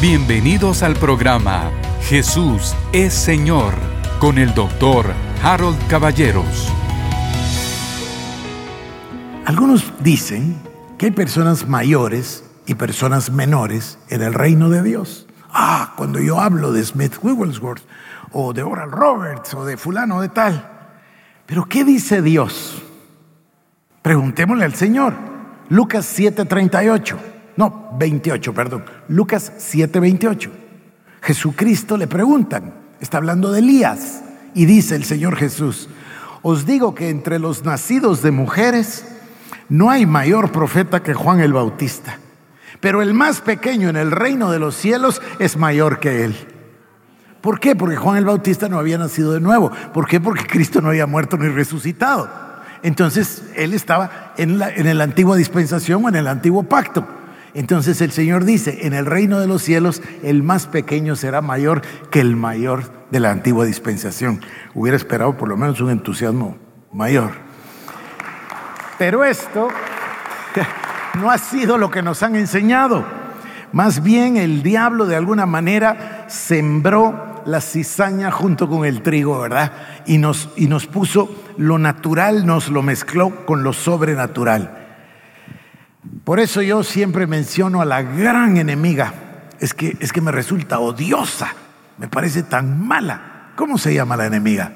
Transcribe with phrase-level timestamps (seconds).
[0.00, 1.70] Bienvenidos al programa
[2.04, 3.74] Jesús es Señor
[4.18, 6.72] con el doctor Harold Caballeros.
[9.44, 10.56] Algunos dicen
[10.96, 15.26] que hay personas mayores y personas menores en el reino de Dios.
[15.52, 17.82] Ah, cuando yo hablo de Smith Wigglesworth
[18.32, 20.96] o de Oral Roberts o de fulano de tal.
[21.44, 22.82] Pero ¿qué dice Dios?
[24.00, 25.12] Preguntémosle al Señor.
[25.68, 27.39] Lucas 7:38.
[27.56, 28.84] No, 28, perdón.
[29.08, 30.50] Lucas 7:28.
[31.22, 32.74] Jesucristo le preguntan.
[33.00, 34.22] Está hablando de Elías.
[34.54, 35.88] Y dice el Señor Jesús,
[36.42, 39.04] os digo que entre los nacidos de mujeres
[39.68, 42.18] no hay mayor profeta que Juan el Bautista.
[42.80, 46.34] Pero el más pequeño en el reino de los cielos es mayor que él.
[47.40, 47.76] ¿Por qué?
[47.76, 49.70] Porque Juan el Bautista no había nacido de nuevo.
[49.92, 50.20] ¿Por qué?
[50.20, 52.28] Porque Cristo no había muerto ni resucitado.
[52.82, 57.06] Entonces él estaba en la, en la antigua dispensación o en el antiguo pacto.
[57.54, 61.82] Entonces el Señor dice, en el reino de los cielos el más pequeño será mayor
[62.10, 64.40] que el mayor de la antigua dispensación.
[64.74, 66.58] Hubiera esperado por lo menos un entusiasmo
[66.92, 67.32] mayor.
[68.98, 69.68] Pero esto
[71.20, 73.04] no ha sido lo que nos han enseñado.
[73.72, 79.72] Más bien el diablo de alguna manera sembró la cizaña junto con el trigo, ¿verdad?
[80.06, 84.79] Y nos, y nos puso lo natural, nos lo mezcló con lo sobrenatural.
[86.24, 89.14] Por eso yo siempre menciono a la gran enemiga.
[89.58, 91.48] Es que, es que me resulta odiosa,
[91.98, 93.52] me parece tan mala.
[93.56, 94.72] ¿Cómo se llama la enemiga?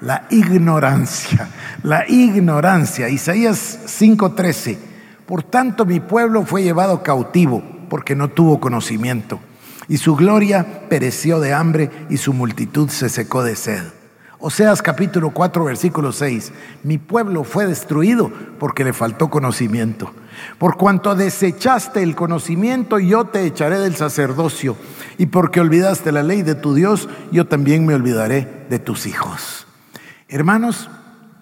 [0.00, 1.48] La ignorancia,
[1.82, 3.08] la ignorancia.
[3.08, 4.78] Isaías 5:13.
[5.26, 9.40] Por tanto mi pueblo fue llevado cautivo porque no tuvo conocimiento.
[9.88, 13.84] Y su gloria pereció de hambre y su multitud se secó de sed.
[14.38, 16.52] Oseas capítulo 4 versículo 6.
[16.82, 20.12] Mi pueblo fue destruido porque le faltó conocimiento.
[20.58, 24.76] Por cuanto desechaste el conocimiento, yo te echaré del sacerdocio.
[25.16, 29.66] Y porque olvidaste la ley de tu Dios, yo también me olvidaré de tus hijos.
[30.28, 30.90] Hermanos,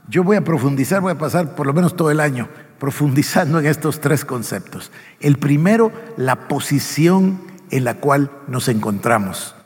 [0.08, 2.48] yo voy a profundizar, voy a pasar por lo menos todo el año
[2.78, 4.92] profundizando en estos tres conceptos.
[5.20, 7.40] El primero, la posición
[7.70, 9.56] en la cual nos encontramos.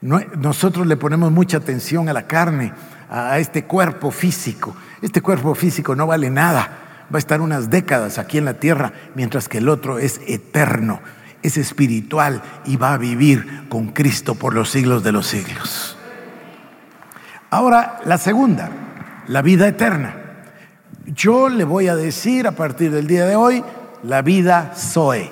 [0.00, 2.72] Nosotros le ponemos mucha atención a la carne,
[3.10, 4.76] a este cuerpo físico.
[5.02, 8.92] Este cuerpo físico no vale nada va a estar unas décadas aquí en la tierra,
[9.14, 11.00] mientras que el otro es eterno,
[11.42, 15.96] es espiritual y va a vivir con Cristo por los siglos de los siglos.
[17.50, 18.70] Ahora, la segunda,
[19.28, 20.22] la vida eterna.
[21.06, 23.62] Yo le voy a decir a partir del día de hoy
[24.02, 25.30] la vida Zoe,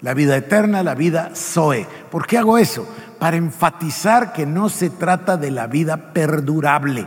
[0.00, 1.86] la vida eterna, la vida Zoe.
[2.10, 2.88] ¿Por qué hago eso?
[3.22, 7.06] Para enfatizar que no se trata de la vida perdurable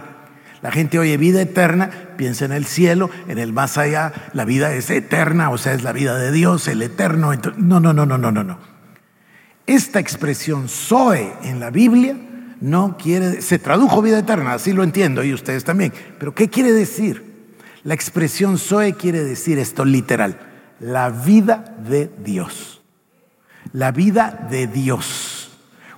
[0.65, 4.73] la gente oye vida eterna, piensa en el cielo, en el más allá, la vida
[4.73, 7.31] es eterna, o sea, es la vida de Dios, el eterno.
[7.57, 8.57] No, no, no, no, no, no.
[9.67, 12.17] Esta expresión Zoe en la Biblia
[12.61, 15.93] no quiere, se tradujo vida eterna, así lo entiendo y ustedes también.
[16.17, 17.23] Pero ¿qué quiere decir?
[17.83, 20.39] La expresión Zoe quiere decir esto literal,
[20.79, 22.81] la vida de Dios.
[23.71, 25.34] La vida de Dios.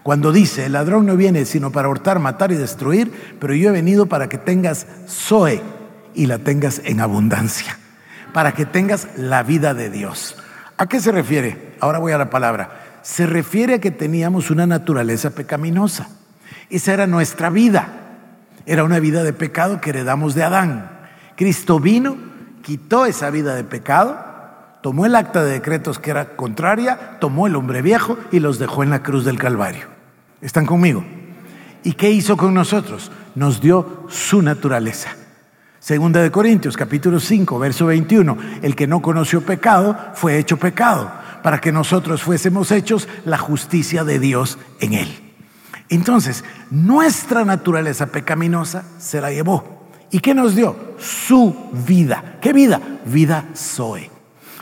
[0.07, 3.71] Cuando dice, el ladrón no viene sino para hurtar, matar y destruir, pero yo he
[3.73, 5.61] venido para que tengas Zoe
[6.13, 7.77] y la tengas en abundancia,
[8.31, 10.37] para que tengas la vida de Dios.
[10.77, 11.73] ¿A qué se refiere?
[11.81, 13.01] Ahora voy a la palabra.
[13.01, 16.07] Se refiere a que teníamos una naturaleza pecaminosa.
[16.69, 17.89] Esa era nuestra vida.
[18.65, 20.89] Era una vida de pecado que heredamos de Adán.
[21.35, 22.15] Cristo vino,
[22.61, 24.17] quitó esa vida de pecado,
[24.81, 28.83] tomó el acta de decretos que era contraria, tomó el hombre viejo y los dejó
[28.83, 29.96] en la cruz del Calvario.
[30.41, 31.03] ¿Están conmigo?
[31.83, 33.11] ¿Y qué hizo con nosotros?
[33.35, 35.09] Nos dio su naturaleza.
[35.79, 38.37] Segunda de Corintios, capítulo 5, verso 21.
[38.61, 41.11] El que no conoció pecado fue hecho pecado
[41.41, 45.07] para que nosotros fuésemos hechos la justicia de Dios en él.
[45.89, 49.87] Entonces, nuestra naturaleza pecaminosa se la llevó.
[50.11, 50.75] ¿Y qué nos dio?
[50.97, 52.37] Su vida.
[52.41, 52.81] ¿Qué vida?
[53.05, 54.16] Vida Zoe.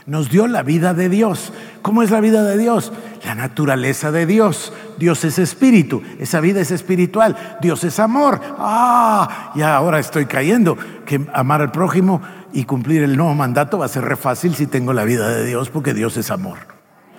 [0.08, 1.52] Nos dio la vida de Dios.
[1.82, 2.94] ¿Cómo es la vida de Dios?
[3.26, 4.72] La naturaleza de Dios.
[5.00, 7.58] Dios es espíritu, esa vida es espiritual.
[7.60, 8.40] Dios es amor.
[8.60, 12.22] Ah, ya ahora estoy cayendo que amar al prójimo
[12.54, 15.44] y cumplir el nuevo mandato va a ser re fácil si tengo la vida de
[15.44, 16.60] Dios porque Dios es amor.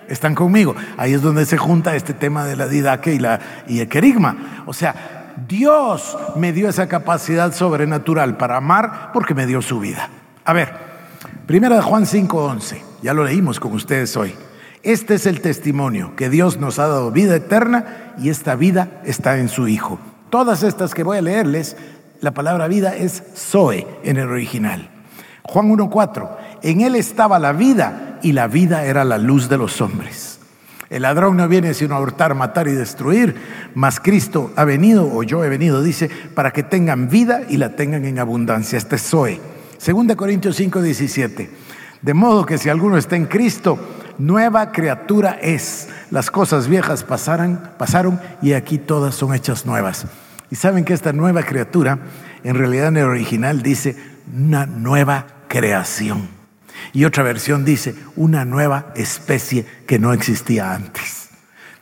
[0.07, 0.73] ¿Están conmigo?
[0.95, 3.19] Ahí es donde se junta este tema de la didaque y,
[3.73, 4.63] y el querigma.
[4.65, 10.09] O sea, Dios me dio esa capacidad sobrenatural para amar porque me dio su vida.
[10.45, 10.86] A ver,
[11.47, 14.35] primera de Juan 5:11, ya lo leímos con ustedes hoy.
[14.83, 19.37] Este es el testimonio, que Dios nos ha dado vida eterna y esta vida está
[19.37, 19.97] en su Hijo.
[20.29, 21.77] Todas estas que voy a leerles,
[22.19, 24.89] la palabra vida es Zoe en el original.
[25.43, 26.29] Juan 1.4,
[26.63, 30.39] en él estaba la vida y la vida era la luz de los hombres.
[30.89, 33.35] El ladrón no viene sino a hurtar, matar y destruir,
[33.73, 37.77] mas Cristo ha venido, o yo he venido, dice, para que tengan vida y la
[37.77, 38.77] tengan en abundancia.
[38.77, 39.39] Este es Zoe.
[39.85, 41.49] 2 Corintios 5, 17.
[42.01, 43.79] De modo que si alguno está en Cristo,
[44.17, 45.89] nueva criatura es.
[46.11, 50.05] Las cosas viejas pasaron, pasaron y aquí todas son hechas nuevas.
[50.49, 51.99] Y saben que esta nueva criatura,
[52.43, 53.95] en realidad en el original dice
[54.33, 56.29] una nueva creación.
[56.93, 61.29] Y otra versión dice una nueva especie que no existía antes.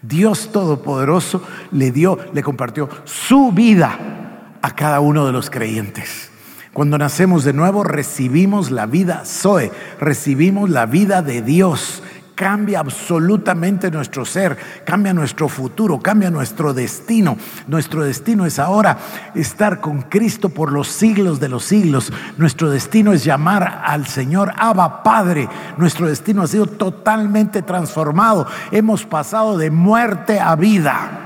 [0.01, 6.31] Dios Todopoderoso le dio, le compartió su vida a cada uno de los creyentes.
[6.75, 12.03] Cuando nacemos de nuevo recibimos la vida Zoe, recibimos la vida de Dios
[12.35, 17.37] cambia absolutamente nuestro ser, cambia nuestro futuro, cambia nuestro destino.
[17.67, 18.97] Nuestro destino es ahora
[19.35, 22.11] estar con Cristo por los siglos de los siglos.
[22.37, 25.47] Nuestro destino es llamar al Señor Abba Padre.
[25.77, 28.47] Nuestro destino ha sido totalmente transformado.
[28.71, 31.21] Hemos pasado de muerte a vida.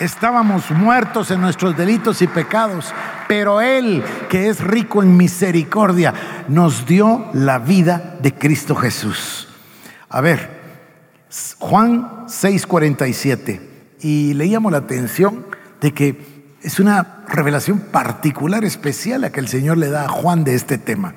[0.00, 2.94] Estábamos muertos en nuestros delitos y pecados,
[3.28, 6.14] pero Él, que es rico en misericordia,
[6.48, 9.46] nos dio la vida de Cristo Jesús.
[10.08, 10.58] A ver,
[11.58, 13.60] Juan 6:47,
[14.00, 15.46] y leíamos la atención
[15.80, 20.44] de que es una revelación particular, especial, a que el Señor le da a Juan
[20.44, 21.14] de este tema.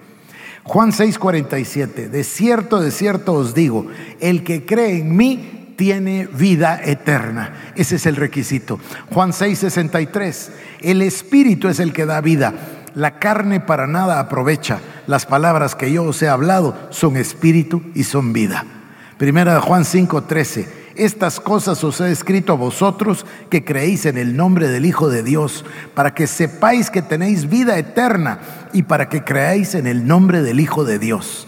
[0.64, 3.88] Juan 6:47, de cierto, de cierto os digo,
[4.20, 7.74] el que cree en mí, tiene vida eterna.
[7.76, 8.80] Ese es el requisito.
[9.12, 10.52] Juan 6, 63.
[10.82, 12.54] El Espíritu es el que da vida.
[12.94, 14.80] La carne para nada aprovecha.
[15.08, 18.64] Las palabras que yo os he hablado son espíritu y son vida.
[19.18, 20.70] Primera de Juan 5, 13.
[20.98, 25.24] Estas cosas os he escrito a vosotros que creéis en el nombre del Hijo de
[25.24, 28.38] Dios, para que sepáis que tenéis vida eterna
[28.72, 31.48] y para que creáis en el nombre del Hijo de Dios.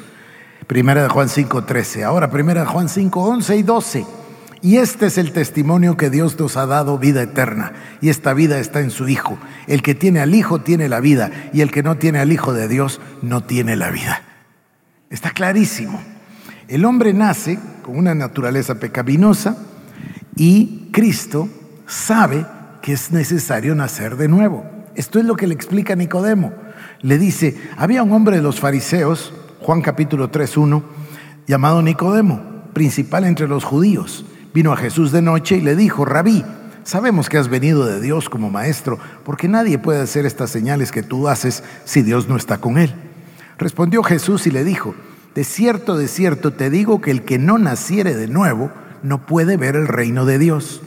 [0.66, 2.04] Primera de Juan 5, 13.
[2.04, 4.23] Ahora, primera de Juan 5, 11 y 12.
[4.63, 7.74] Y este es el testimonio que Dios nos ha dado vida eterna.
[8.00, 9.38] Y esta vida está en su Hijo.
[9.68, 11.31] El que tiene al Hijo tiene la vida.
[11.51, 14.21] Y el que no tiene al Hijo de Dios no tiene la vida.
[15.10, 16.01] Está clarísimo.
[16.69, 19.57] El hombre nace con una naturaleza pecaminosa
[20.38, 21.50] y Cristo
[21.86, 22.45] sabe
[22.81, 24.65] que es necesario nacer de nuevo.
[24.95, 26.54] Esto es lo que le explica Nicodemo.
[27.01, 30.83] Le dice, había un hombre de los fariseos, Juan capítulo 3, 1,
[31.48, 36.46] llamado Nicodemo, principal entre los judíos Vino a Jesús de noche y le dijo, rabí,
[36.84, 41.02] sabemos que has venido de Dios como maestro, porque nadie puede hacer estas señales que
[41.02, 42.94] tú haces si Dios no está con él.
[43.58, 44.94] Respondió Jesús y le dijo,
[45.34, 48.72] de cierto, de cierto te digo que el que no naciere de nuevo
[49.02, 50.82] no puede ver el reino de Dios.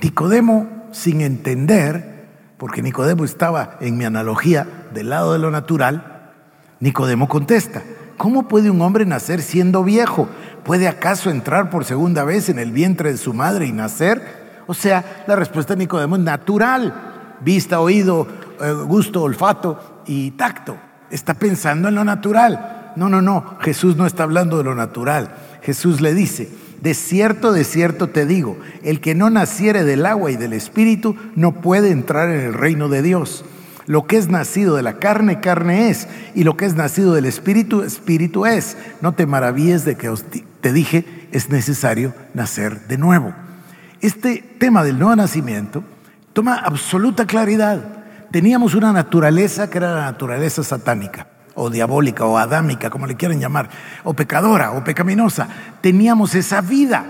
[0.00, 2.28] Nicodemo, sin entender,
[2.58, 6.32] porque Nicodemo estaba en mi analogía del lado de lo natural,
[6.78, 7.82] Nicodemo contesta,
[8.16, 10.28] ¿cómo puede un hombre nacer siendo viejo?
[10.64, 14.40] ¿Puede acaso entrar por segunda vez en el vientre de su madre y nacer?
[14.66, 17.38] O sea, la respuesta de Nicodemo es natural.
[17.40, 18.26] Vista, oído,
[18.60, 20.76] eh, gusto, olfato y tacto.
[21.10, 22.92] Está pensando en lo natural.
[22.96, 23.56] No, no, no.
[23.60, 25.34] Jesús no está hablando de lo natural.
[25.62, 30.30] Jesús le dice, de cierto, de cierto te digo, el que no naciere del agua
[30.30, 33.44] y del espíritu no puede entrar en el reino de Dios.
[33.86, 37.26] Lo que es nacido de la carne, carne es, y lo que es nacido del
[37.26, 38.76] espíritu, espíritu es.
[39.00, 40.08] No te maravilles de que
[40.60, 43.34] te dije, es necesario nacer de nuevo.
[44.00, 45.84] Este tema del nuevo nacimiento
[46.32, 48.04] toma absoluta claridad.
[48.30, 53.40] Teníamos una naturaleza que era la naturaleza satánica, o diabólica, o adámica, como le quieran
[53.40, 53.68] llamar,
[54.04, 55.48] o pecadora, o pecaminosa.
[55.80, 57.04] Teníamos esa vida.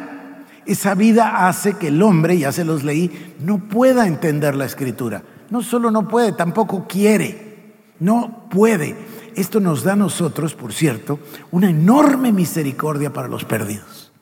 [0.67, 5.23] Esa vida hace que el hombre, ya se los leí, no pueda entender la escritura
[5.51, 7.51] no solo no puede, tampoco quiere.
[7.99, 8.97] No puede.
[9.41, 11.19] Esto nos da a nosotros, por cierto,
[11.51, 14.13] una enorme misericordia para los perdidos.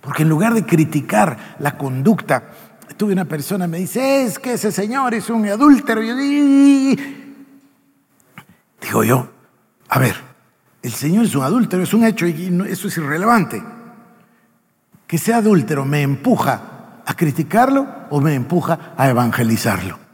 [0.00, 2.50] Porque en lugar de criticar la conducta,
[2.96, 6.00] tuve una persona me dice, es que ese señor es un adúltero.
[8.80, 9.28] Digo yo,
[9.88, 10.14] a ver,
[10.82, 13.60] el señor es un adúltero, es un hecho y eso es irrelevante.
[15.04, 20.09] Que sea adúltero me empuja a criticarlo o me empuja a evangelizarlo.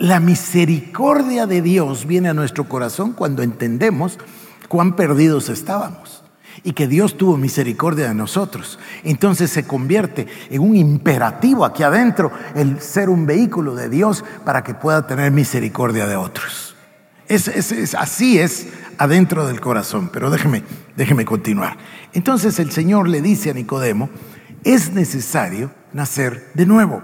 [0.00, 4.18] La misericordia de Dios viene a nuestro corazón cuando entendemos
[4.66, 6.24] cuán perdidos estábamos
[6.64, 8.78] y que Dios tuvo misericordia de nosotros.
[9.04, 14.64] Entonces se convierte en un imperativo aquí adentro el ser un vehículo de Dios para
[14.64, 16.74] que pueda tener misericordia de otros.
[17.28, 20.62] Es, así es adentro del corazón, pero déjeme,
[20.96, 21.76] déjeme continuar.
[22.14, 24.08] Entonces el Señor le dice a Nicodemo,
[24.64, 27.02] es necesario nacer de nuevo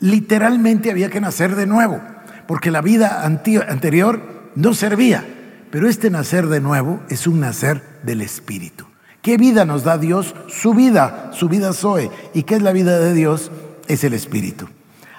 [0.00, 2.00] literalmente había que nacer de nuevo,
[2.46, 5.24] porque la vida anterior no servía.
[5.70, 8.86] Pero este nacer de nuevo es un nacer del Espíritu.
[9.22, 10.34] ¿Qué vida nos da Dios?
[10.48, 12.10] Su vida, su vida Zoe.
[12.34, 13.52] ¿Y qué es la vida de Dios?
[13.86, 14.68] Es el Espíritu.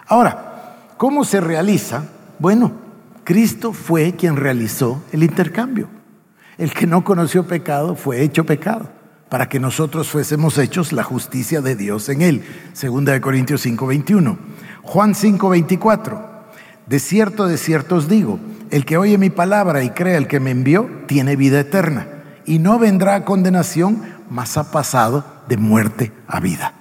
[0.08, 2.04] Ahora, ¿cómo se realiza?
[2.40, 2.74] Bueno,
[3.24, 5.88] Cristo fue quien realizó el intercambio.
[6.58, 8.90] El que no conoció pecado fue hecho pecado
[9.32, 12.44] para que nosotros fuésemos hechos la justicia de Dios en él.
[12.74, 14.38] Segunda de Corintios 5:21.
[14.84, 16.22] Juan 5:24.
[16.86, 18.40] De cierto, de cierto os digo,
[18.72, 22.08] el que oye mi palabra y cree el que me envió, tiene vida eterna
[22.46, 26.74] y no vendrá a condenación, mas ha pasado de muerte a vida.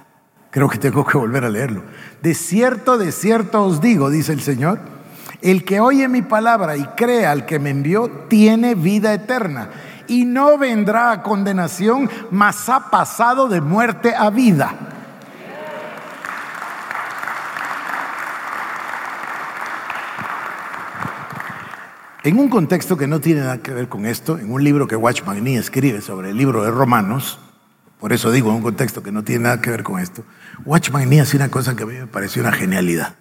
[0.50, 1.84] Creo que tengo que volver a leerlo.
[2.20, 4.80] De cierto, de cierto os digo, dice el Señor,
[5.40, 9.70] el que oye mi palabra y cree al que me envió, tiene vida eterna
[10.10, 14.74] y no vendrá a condenación, mas ha pasado de muerte a vida.
[22.24, 24.96] En un contexto que no tiene nada que ver con esto, en un libro que
[24.96, 27.38] Watchman Nee escribe sobre el libro de Romanos,
[28.00, 30.24] por eso digo en un contexto que no tiene nada que ver con esto,
[30.64, 33.14] Watchman Nee hace una cosa que a mí me pareció una genialidad.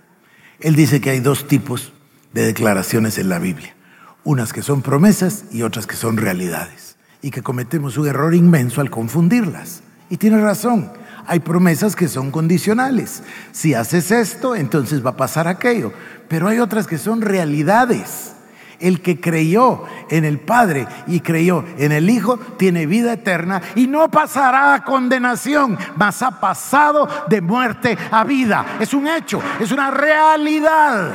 [0.60, 1.94] Él dice que hay dos tipos
[2.34, 3.76] de declaraciones en la Biblia,
[4.24, 8.82] unas que son promesas y otras que son realidades, y que cometemos un error inmenso
[8.82, 9.82] al confundirlas.
[10.10, 10.92] Y tiene razón,
[11.26, 13.24] hay promesas que son condicionales.
[13.52, 15.94] Si haces esto, entonces va a pasar aquello,
[16.28, 18.34] pero hay otras que son realidades
[18.80, 23.88] el que creyó en el Padre y creyó en el Hijo tiene vida eterna y
[23.88, 28.78] no pasará a condenación, mas ha pasado de muerte a vida.
[28.80, 31.12] Es un hecho, es una realidad.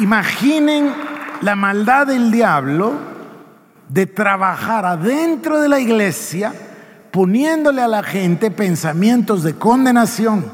[0.00, 0.92] Imaginen
[1.40, 2.94] la maldad del diablo
[3.88, 6.52] de trabajar adentro de la iglesia
[7.10, 10.50] poniéndole a la gente pensamientos de condenación.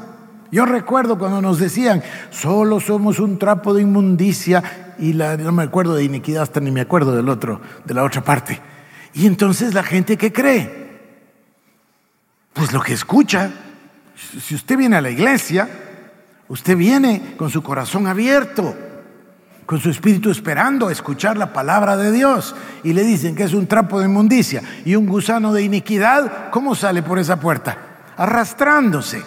[0.51, 5.63] Yo recuerdo cuando nos decían, solo somos un trapo de inmundicia y la, no me
[5.63, 8.59] acuerdo de iniquidad, hasta ni me acuerdo del otro, de la otra parte.
[9.13, 10.99] Y entonces la gente que cree,
[12.53, 13.49] pues lo que escucha,
[14.39, 15.67] si usted viene a la iglesia,
[16.47, 18.75] usted viene con su corazón abierto,
[19.71, 23.53] con su espíritu esperando a escuchar la palabra de Dios y le dicen que es
[23.53, 27.77] un trapo de inmundicia y un gusano de iniquidad, ¿cómo sale por esa puerta?
[28.17, 29.23] Arrastrándose.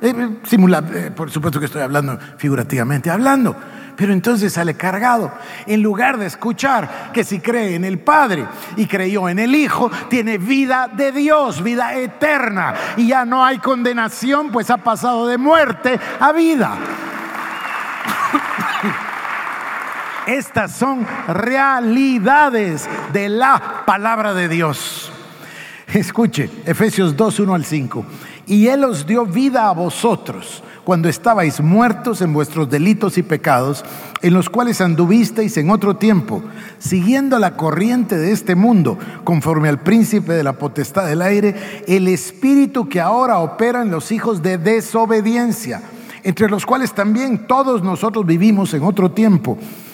[0.00, 3.54] Eh, simula, eh, por supuesto que estoy hablando figurativamente hablando,
[3.94, 5.30] pero entonces sale cargado.
[5.66, 8.46] En lugar de escuchar que si cree en el Padre
[8.78, 12.72] y creyó en el Hijo, tiene vida de Dios, vida eterna.
[12.96, 16.74] Y ya no hay condenación, pues ha pasado de muerte a vida.
[20.26, 25.12] Estas son realidades de la palabra de Dios.
[25.92, 28.04] Escuche, Efesios 2, 1 al 5
[28.46, 33.84] y Él os dio vida a vosotros cuando estabais muertos en vuestros delitos y pecados,
[34.22, 36.42] en los cuales anduvisteis en otro tiempo,
[36.78, 41.54] siguiendo la corriente de este mundo, conforme al príncipe de la potestad del aire,
[41.86, 45.82] el espíritu que ahora opera en los hijos de desobediencia,
[46.22, 49.58] entre los cuales también todos nosotros vivimos en otro tiempo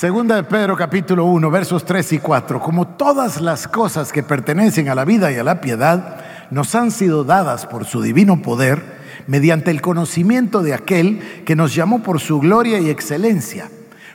[0.00, 2.58] Segunda de Pedro capítulo 1 versos 3 y 4.
[2.58, 6.90] Como todas las cosas que pertenecen a la vida y a la piedad nos han
[6.90, 8.82] sido dadas por su divino poder,
[9.26, 13.68] mediante el conocimiento de aquel que nos llamó por su gloria y excelencia,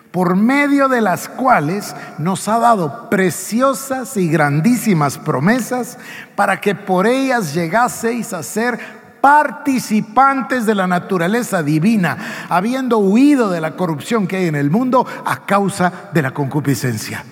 [0.09, 5.99] por medio de las cuales nos ha dado preciosas y grandísimas promesas
[6.35, 8.79] para que por ellas llegaseis a ser
[9.25, 15.03] participantes de la naturaleza divina, habiendo huido de la corrupción que hay en el mundo
[15.25, 17.25] a causa de la concupiscencia.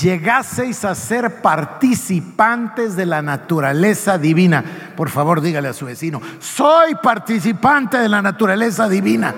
[0.00, 4.64] llegaseis a ser participantes de la naturaleza divina.
[4.96, 9.32] Por favor, dígale a su vecino, soy participante de la naturaleza divina.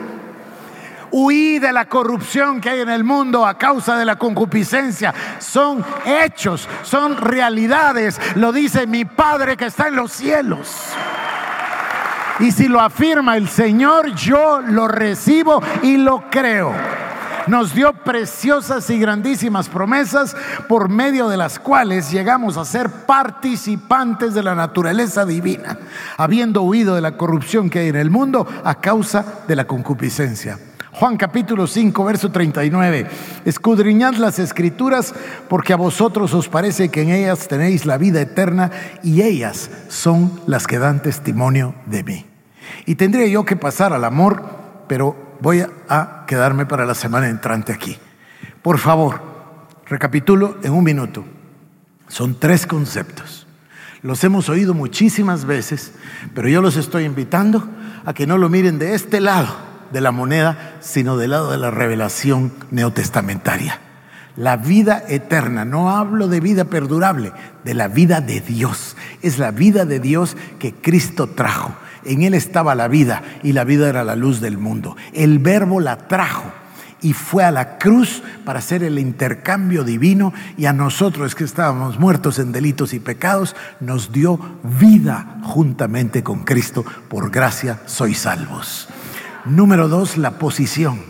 [1.12, 5.14] Huí de la corrupción que hay en el mundo a causa de la concupiscencia.
[5.38, 8.18] Son hechos, son realidades.
[8.34, 10.68] Lo dice mi Padre que está en los cielos.
[12.40, 16.72] Y si lo afirma el Señor, yo lo recibo y lo creo
[17.46, 20.36] nos dio preciosas y grandísimas promesas
[20.68, 25.78] por medio de las cuales llegamos a ser participantes de la naturaleza divina,
[26.16, 30.58] habiendo huido de la corrupción que hay en el mundo a causa de la concupiscencia.
[30.94, 33.06] Juan capítulo 5, verso 39.
[33.46, 35.14] Escudriñad las escrituras
[35.48, 38.70] porque a vosotros os parece que en ellas tenéis la vida eterna
[39.02, 42.26] y ellas son las que dan testimonio de mí.
[42.84, 44.44] Y tendría yo que pasar al amor,
[44.86, 47.96] pero voy a quedarme para la semana entrante aquí.
[48.60, 49.22] Por favor,
[49.86, 51.24] recapitulo en un minuto.
[52.06, 53.46] Son tres conceptos.
[54.02, 55.94] Los hemos oído muchísimas veces,
[56.34, 57.66] pero yo los estoy invitando
[58.04, 61.58] a que no lo miren de este lado de la moneda, sino del lado de
[61.58, 63.80] la revelación neotestamentaria.
[64.36, 67.32] La vida eterna, no hablo de vida perdurable,
[67.64, 68.96] de la vida de Dios.
[69.20, 71.74] Es la vida de Dios que Cristo trajo.
[72.04, 74.96] En Él estaba la vida y la vida era la luz del mundo.
[75.12, 76.50] El verbo la trajo
[77.02, 81.98] y fue a la cruz para hacer el intercambio divino y a nosotros que estábamos
[81.98, 86.84] muertos en delitos y pecados, nos dio vida juntamente con Cristo.
[87.08, 88.88] Por gracia sois salvos.
[89.44, 91.00] Número dos, la posición.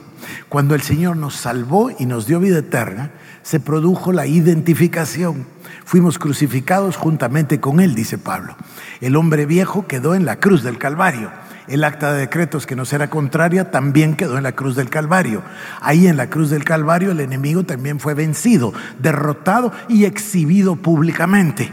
[0.49, 3.11] Cuando el Señor nos salvó y nos dio vida eterna,
[3.43, 5.45] se produjo la identificación.
[5.85, 8.57] Fuimos crucificados juntamente con Él, dice Pablo.
[9.03, 11.31] El hombre viejo quedó en la cruz del Calvario.
[11.69, 15.43] El acta de decretos que nos era contraria también quedó en la cruz del Calvario.
[15.83, 21.71] Ahí en la cruz del Calvario el enemigo también fue vencido, derrotado y exhibido públicamente.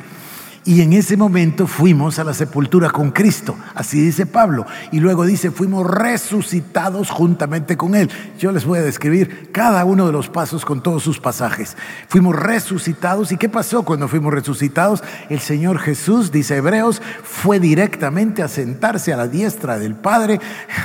[0.65, 4.65] Y en ese momento fuimos a la sepultura con Cristo, así dice Pablo.
[4.91, 8.09] Y luego dice, fuimos resucitados juntamente con Él.
[8.37, 11.77] Yo les voy a describir cada uno de los pasos con todos sus pasajes.
[12.07, 13.31] Fuimos resucitados.
[13.31, 15.03] ¿Y qué pasó cuando fuimos resucitados?
[15.29, 20.39] El Señor Jesús, dice Hebreos, fue directamente a sentarse a la diestra del Padre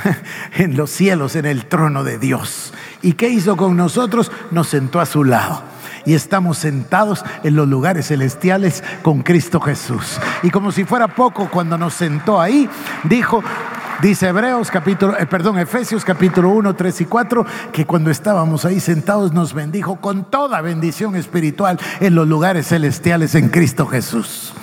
[0.55, 2.73] en los cielos, en el trono de Dios.
[3.05, 4.31] ¿Y qué hizo con nosotros?
[4.49, 5.61] Nos sentó a su lado
[6.07, 10.19] y estamos sentados en los lugares celestiales con Cristo Jesús.
[10.41, 12.67] Y como si fuera poco, cuando nos sentó ahí,
[13.03, 13.43] dijo,
[14.01, 18.79] Dice Hebreos capítulo, eh, perdón, Efesios capítulo 1, 3 y 4, que cuando estábamos ahí
[18.79, 24.53] sentados nos bendijo con toda bendición espiritual en los lugares celestiales en Cristo Jesús.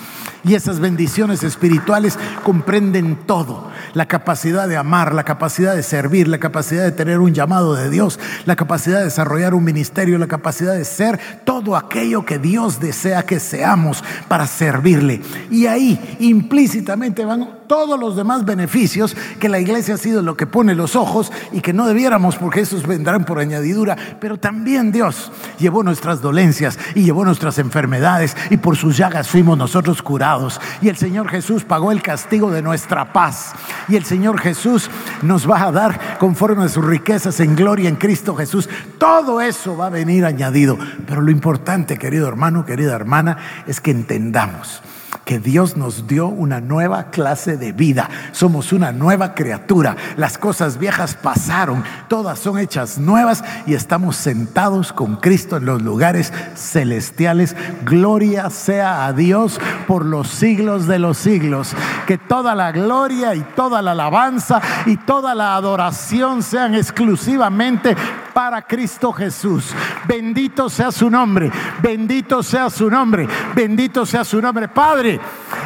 [0.43, 3.69] Y esas bendiciones espirituales comprenden todo.
[3.93, 7.89] La capacidad de amar, la capacidad de servir, la capacidad de tener un llamado de
[7.89, 12.79] Dios, la capacidad de desarrollar un ministerio, la capacidad de ser todo aquello que Dios
[12.79, 15.21] desea que seamos para servirle.
[15.49, 20.47] Y ahí implícitamente van todos los demás beneficios que la iglesia ha sido lo que
[20.47, 25.31] pone los ojos y que no debiéramos porque esos vendrán por añadidura, pero también Dios
[25.59, 30.59] llevó nuestras dolencias y llevó nuestras enfermedades y por sus llagas fuimos nosotros curados.
[30.81, 33.53] Y el Señor Jesús pagó el castigo de nuestra paz.
[33.87, 34.89] Y el Señor Jesús
[35.21, 38.69] nos va a dar conforme a sus riquezas en gloria en Cristo Jesús.
[38.97, 43.91] Todo eso va a venir añadido, pero lo importante, querido hermano, querida hermana, es que
[43.91, 44.81] entendamos
[45.25, 48.09] que Dios nos dio una nueva clase de vida.
[48.31, 49.95] Somos una nueva criatura.
[50.17, 55.81] Las cosas viejas pasaron, todas son hechas nuevas y estamos sentados con Cristo en los
[55.81, 57.55] lugares celestiales.
[57.83, 61.73] Gloria sea a Dios por los siglos de los siglos.
[62.07, 67.95] Que toda la gloria y toda la alabanza y toda la adoración sean exclusivamente
[68.33, 69.73] para Cristo Jesús.
[70.07, 74.67] Bendito sea su nombre, bendito sea su nombre, bendito sea su nombre.
[74.67, 75.19] Padre,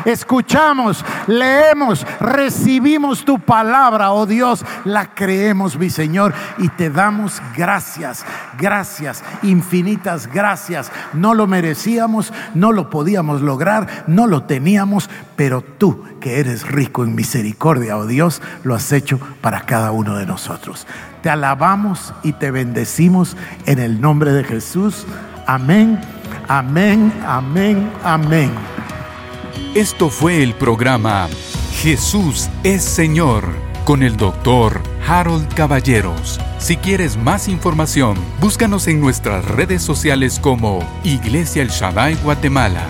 [0.07, 8.25] escuchamos, leemos, recibimos tu palabra, oh Dios, la creemos, mi Señor, y te damos gracias,
[8.57, 10.91] gracias, infinitas gracias.
[11.13, 17.03] No lo merecíamos, no lo podíamos lograr, no lo teníamos, pero tú que eres rico
[17.03, 20.87] en misericordia, oh Dios, lo has hecho para cada uno de nosotros.
[21.21, 25.05] Te alabamos y te bendecimos en el nombre de Jesús.
[25.45, 25.99] Amén,
[26.47, 28.51] amén, amén, amén.
[29.75, 31.27] Esto fue el programa
[31.81, 33.45] Jesús es Señor
[33.85, 36.39] con el doctor Harold Caballeros.
[36.57, 42.87] Si quieres más información, búscanos en nuestras redes sociales como Iglesia El Shaddai Guatemala